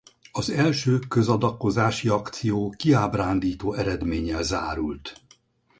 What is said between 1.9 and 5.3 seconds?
akció kiábrándító eredménnyel zárult.